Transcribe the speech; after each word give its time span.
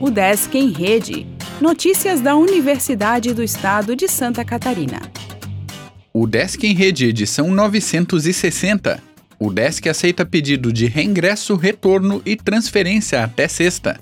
O 0.00 0.12
Desk 0.12 0.56
em 0.56 0.70
Rede. 0.70 1.26
Notícias 1.60 2.20
da 2.20 2.36
Universidade 2.36 3.34
do 3.34 3.42
Estado 3.42 3.96
de 3.96 4.06
Santa 4.06 4.44
Catarina. 4.44 5.02
O 6.14 6.24
Desk 6.24 6.64
em 6.64 6.72
Rede, 6.72 7.06
edição 7.06 7.50
960. 7.50 9.02
O 9.40 9.50
Desk 9.52 9.88
aceita 9.88 10.24
pedido 10.24 10.72
de 10.72 10.86
reingresso, 10.86 11.56
retorno 11.56 12.22
e 12.24 12.36
transferência 12.36 13.24
até 13.24 13.48
sexta. 13.48 13.98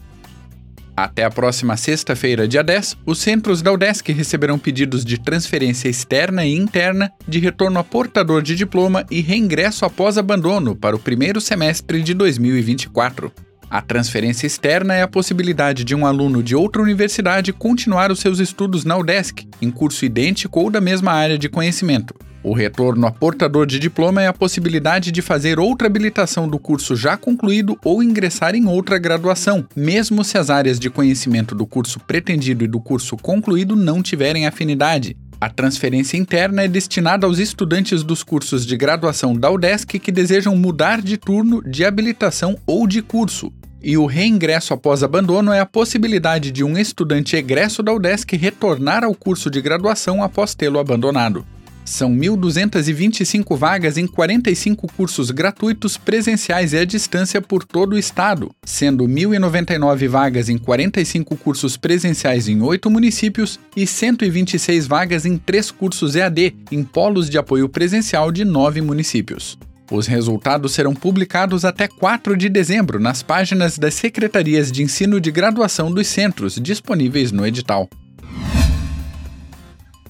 Até 0.95 1.25
a 1.25 1.31
próxima 1.31 1.79
sexta-feira, 1.79 2.47
dia 2.47 2.63
10, 2.63 2.99
os 3.07 3.19
centros 3.19 3.63
da 3.63 3.73
UDESC 3.73 4.13
receberão 4.13 4.59
pedidos 4.59 5.03
de 5.05 5.19
transferência 5.19 5.89
externa 5.89 6.45
e 6.45 6.55
interna, 6.55 7.11
de 7.27 7.39
retorno 7.39 7.79
a 7.79 7.85
portador 7.85 8.43
de 8.43 8.55
diploma 8.55 9.05
e 9.11 9.23
reingresso 9.23 9.87
após 9.87 10.19
abandono 10.19 10.77
para 10.77 10.97
o 10.97 10.99
primeiro 10.99 11.41
semestre 11.41 12.03
de 12.03 12.13
2024. 12.13 13.31
A 13.69 13.83
transferência 13.83 14.47
externa 14.47 14.95
é 14.95 15.03
a 15.03 15.09
possibilidade 15.09 15.83
de 15.83 15.95
um 15.95 16.07
aluno 16.07 16.43
de 16.43 16.55
outra 16.55 16.81
universidade 16.81 17.53
continuar 17.53 18.13
os 18.13 18.21
seus 18.21 18.39
estudos 18.39 18.85
na 18.85 18.97
UDESC, 18.97 19.49
em 19.61 19.71
curso 19.71 20.05
idêntico 20.05 20.61
ou 20.61 20.71
da 20.71 20.81
mesma 20.81 21.13
área 21.13 21.37
de 21.37 21.49
conhecimento. 21.49 22.15
O 22.45 22.55
retorno 22.55 23.09
a 23.09 23.11
portador 23.11 23.67
de 23.67 23.81
diploma 23.81 24.23
é 24.23 24.29
a 24.29 24.33
possibilidade 24.33 25.11
de 25.11 25.21
fazer 25.21 25.59
outra 25.59 25.89
habilitação 25.89 26.49
do 26.49 26.61
curso 26.61 26.95
já 26.95 27.17
concluído 27.17 27.77
ou 27.85 28.05
ingressar 28.05 28.55
em 28.55 28.67
outra 28.69 28.99
graduação, 28.99 29.67
mesmo 29.75 30.23
se 30.23 30.39
as 30.39 30.49
áreas 30.49 30.79
de 30.79 30.89
conhecimento 30.89 31.57
do 31.57 31.67
curso 31.67 31.99
pretendido 31.99 32.63
e 32.63 32.69
do 32.69 32.79
curso 32.79 33.17
concluído 33.17 33.75
não 33.75 34.01
tiverem 34.01 34.47
afinidade. 34.47 35.17
A 35.39 35.51
transferência 35.51 36.17
interna 36.17 36.63
é 36.63 36.69
destinada 36.69 37.27
aos 37.27 37.39
estudantes 37.39 38.03
dos 38.03 38.23
cursos 38.23 38.65
de 38.65 38.75
graduação 38.75 39.37
da 39.37 39.51
UDESC 39.51 39.99
que 39.99 40.11
desejam 40.11 40.57
mudar 40.57 41.03
de 41.03 41.19
turno, 41.19 41.63
de 41.63 41.85
habilitação 41.85 42.57
ou 42.67 42.87
de 42.87 43.03
curso. 43.03 43.53
E 43.83 43.99
o 43.99 44.07
reingresso 44.07 44.73
após 44.73 45.03
abandono 45.03 45.53
é 45.53 45.61
a 45.61 45.67
possibilidade 45.67 46.51
de 46.51 46.65
um 46.65 46.79
estudante 46.79 47.37
egresso 47.37 47.83
da 47.83 47.93
UDESC 47.93 48.35
retornar 48.37 49.05
ao 49.05 49.15
curso 49.15 49.51
de 49.51 49.61
graduação 49.61 50.23
após 50.23 50.55
tê-lo 50.55 50.79
abandonado. 50.79 51.45
São 51.87 52.11
1.225 52.11 53.57
vagas 53.57 53.97
em 53.97 54.09
45 54.09 54.89
cursos 54.93 55.31
gratuitos 55.31 55.97
presenciais 55.97 56.73
e 56.73 56.79
à 56.79 56.85
distância 56.85 57.41
por 57.41 57.63
todo 57.63 57.93
o 57.93 57.99
estado, 57.99 58.51
sendo 58.65 59.05
1.099 59.05 60.09
vagas 60.09 60.49
em 60.49 60.59
45 60.59 61.37
cursos 61.37 61.77
presenciais 61.77 62.49
em 62.49 62.61
8 62.61 62.91
municípios 62.91 63.61
e 63.77 63.87
126 63.87 64.89
vagas 64.89 65.25
em 65.25 65.39
3 65.39 65.71
cursos 65.71 66.17
EAD 66.17 66.57
em 66.73 66.83
polos 66.83 67.31
de 67.31 67.39
apoio 67.39 67.69
presencial 67.69 68.33
de 68.33 68.45
9 68.45 68.81
municípios. 68.83 69.57
Os 69.89 70.09
resultados 70.09 70.73
serão 70.73 70.93
publicados 70.93 71.65
até 71.65 71.87
4 71.87 72.37
de 72.37 72.49
dezembro 72.49 72.99
nas 72.99 73.23
páginas 73.23 73.79
das 73.79 73.95
secretarias 73.95 74.73
de 74.73 74.83
ensino 74.83 75.21
de 75.21 75.31
graduação 75.31 75.93
dos 75.93 76.09
centros 76.09 76.57
disponíveis 76.57 77.31
no 77.31 77.47
edital 77.47 77.89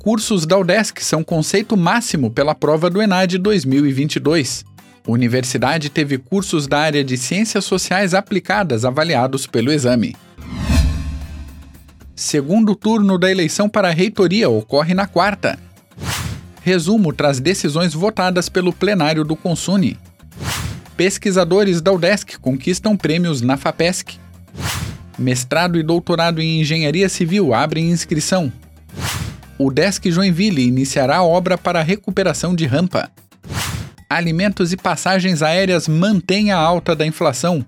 cursos 0.07 0.47
da 0.47 0.57
UDESC 0.57 1.05
são 1.05 1.25
conceito 1.25 1.77
máximo 1.77 2.31
pela 2.31 2.55
prova 2.55 2.89
do 2.89 3.03
ENAD 3.03 3.39
2022. 3.39 4.65
A 5.05 5.11
universidade 5.11 5.91
teve 5.91 6.17
cursos 6.17 6.69
da 6.69 6.79
área 6.79 7.03
de 7.03 7.17
Ciências 7.17 7.65
Sociais 7.65 8.15
aplicadas 8.15 8.85
avaliados 8.85 9.49
pelo 9.49 9.73
exame. 9.73 10.15
Segundo 12.15 12.77
turno 12.77 13.19
da 13.19 13.29
eleição 13.29 13.69
para 13.69 13.89
a 13.89 13.91
reitoria 13.91 14.49
ocorre 14.49 14.95
na 14.95 15.09
quarta. 15.09 15.59
Resumo 16.63 17.13
traz 17.13 17.41
decisões 17.41 17.93
votadas 17.93 18.49
pelo 18.49 18.73
plenário 18.73 19.25
do 19.25 19.35
Consune. 19.35 19.99
Pesquisadores 20.97 21.81
da 21.81 21.91
UDESC 21.91 22.39
conquistam 22.39 22.97
prêmios 22.97 23.43
na 23.43 23.57
FAPESC. 23.57 24.21
Mestrado 25.19 25.77
e 25.77 25.83
doutorado 25.83 26.41
em 26.41 26.61
Engenharia 26.61 27.09
Civil 27.09 27.53
abrem 27.53 27.91
inscrição 27.91 28.53
o 29.59 29.71
Desk 29.71 30.11
Joinville 30.11 30.67
iniciará 30.67 31.23
obra 31.23 31.57
para 31.57 31.83
recuperação 31.83 32.55
de 32.55 32.67
rampa. 32.67 33.11
Alimentos 34.09 34.73
e 34.73 34.77
passagens 34.77 35.43
aéreas 35.43 35.89
mantêm 35.89 36.53
a 36.53 36.59
alta 36.59 36.95
da 36.95 37.07
inflação. 37.07 37.65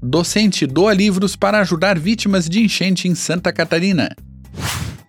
Docente 0.00 0.66
doa 0.66 0.92
livros 0.92 1.34
para 1.34 1.60
ajudar 1.60 1.98
vítimas 1.98 2.48
de 2.48 2.60
enchente 2.60 3.08
em 3.08 3.14
Santa 3.14 3.52
Catarina. 3.52 4.14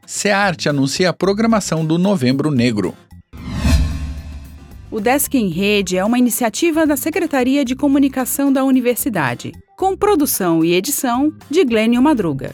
SEARTE 0.06 0.70
anuncia 0.70 1.10
a 1.10 1.14
programação 1.14 1.86
do 1.86 1.98
Novembro 1.98 2.52
Negro. 2.52 2.96
O 4.90 5.00
Desk 5.00 5.36
em 5.36 5.50
Rede 5.50 5.98
é 5.98 6.06
uma 6.06 6.20
iniciativa 6.20 6.86
da 6.86 6.96
Secretaria 6.96 7.66
de 7.66 7.76
Comunicação 7.76 8.54
da 8.54 8.64
Universidade, 8.64 9.52
com 9.76 9.98
produção 9.98 10.64
e 10.64 10.74
edição 10.74 11.34
de 11.50 11.66
Glênio 11.66 12.02
Madruga. 12.02 12.54